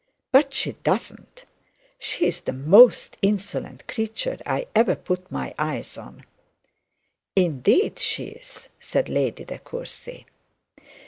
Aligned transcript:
But 0.31 0.51
she 0.55 0.71
does 0.81 1.11
not. 1.11 1.45
She 1.99 2.25
is 2.25 2.39
the 2.39 2.53
most 2.53 3.17
insolent 3.21 3.85
creature 3.85 4.39
I 4.47 4.61
have 4.61 4.69
ever 4.73 4.95
put 4.95 5.31
my 5.31 5.53
eyes 5.59 5.95
on.' 5.95 6.25
'Indeed 7.35 7.99
she 7.99 8.23
is,' 8.29 8.67
said 8.79 9.09
Lady 9.09 9.45
De 9.45 9.59
Courcy. 9.59 10.25